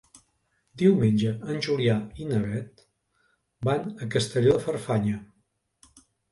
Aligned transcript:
Diumenge 0.81 1.33
en 1.55 1.61
Julià 1.67 1.97
i 2.23 2.27
na 2.31 2.41
Beth 2.47 2.83
van 3.71 3.87
a 4.07 4.11
Castelló 4.19 4.59
de 4.59 4.67
Farfanya. 4.67 5.23